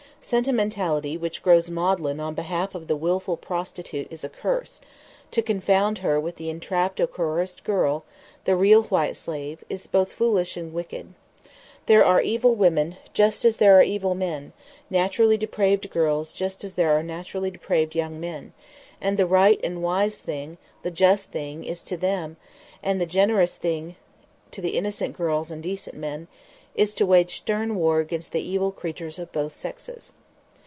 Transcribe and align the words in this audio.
Sentimentality 0.23 1.17
which 1.17 1.41
grows 1.41 1.71
maudlin 1.71 2.19
on 2.19 2.35
behalf 2.35 2.75
of 2.75 2.87
the 2.87 2.95
willful 2.95 3.35
prostitute 3.35 4.07
is 4.13 4.23
a 4.23 4.29
curse; 4.29 4.79
to 5.31 5.41
confound 5.41 5.97
her 5.97 6.19
with 6.19 6.35
the 6.35 6.47
entrapped 6.47 6.99
or 6.99 7.07
coerced 7.07 7.63
girl, 7.63 8.05
the 8.45 8.55
real 8.55 8.83
white 8.83 9.17
slave, 9.17 9.63
is 9.67 9.87
both 9.87 10.13
foolish 10.13 10.55
and 10.55 10.73
wicked. 10.75 11.15
There 11.87 12.05
are 12.05 12.21
evil 12.21 12.53
women 12.53 12.97
just 13.15 13.43
as 13.45 13.57
there 13.57 13.75
are 13.79 13.83
evil 13.83 14.13
men, 14.13 14.53
naturally 14.91 15.37
depraved 15.37 15.89
girls 15.89 16.31
just 16.31 16.63
as 16.63 16.75
there 16.75 16.91
are 16.95 17.01
naturally 17.01 17.49
depraved 17.49 17.95
young 17.95 18.19
men; 18.19 18.53
and 19.01 19.17
the 19.17 19.25
right 19.25 19.59
and 19.63 19.81
wise 19.81 20.19
thing, 20.19 20.59
the 20.83 20.91
just 20.91 21.31
thing, 21.31 21.63
to 21.63 21.97
them, 21.97 22.37
and 22.83 23.01
the 23.01 23.07
generous 23.07 23.55
thing 23.55 23.95
to 24.51 24.65
innocent 24.69 25.17
girls 25.17 25.49
and 25.49 25.63
decent 25.63 25.97
men, 25.97 26.27
is 26.73 26.93
to 26.93 27.05
wage 27.05 27.35
stern 27.35 27.75
war 27.75 27.99
against 27.99 28.31
the 28.31 28.41
evil 28.41 28.71
creatures 28.71 29.19
of 29.19 29.29
both 29.33 29.53
sexes. 29.57 30.13